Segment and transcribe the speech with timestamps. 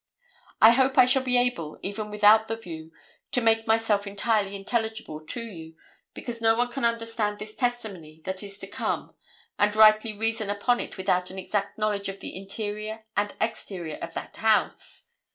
[0.63, 2.91] I hope I shall be able, even without the view,
[3.33, 5.75] to make myself entirely intelligible to you,
[6.15, 9.13] because no one can understand this testimony that is to come
[9.59, 14.15] and rightly reason upon it without an exact knowledge of the interior and exterior of
[14.15, 15.11] that house.